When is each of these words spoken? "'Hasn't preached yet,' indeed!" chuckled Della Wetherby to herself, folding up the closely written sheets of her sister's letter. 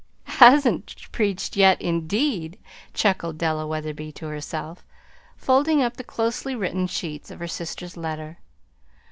"'Hasn't 0.23 0.95
preached 1.11 1.55
yet,' 1.55 1.79
indeed!" 1.79 2.57
chuckled 2.91 3.37
Della 3.37 3.67
Wetherby 3.67 4.11
to 4.13 4.25
herself, 4.25 4.83
folding 5.37 5.83
up 5.83 5.95
the 5.97 6.03
closely 6.03 6.55
written 6.55 6.87
sheets 6.87 7.29
of 7.29 7.37
her 7.37 7.47
sister's 7.47 7.95
letter. 7.95 8.39